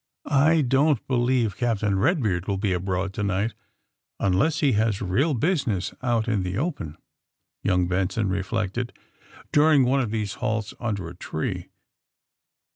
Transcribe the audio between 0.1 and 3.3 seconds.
*'I don't believe Captain Redbeard will be abroad to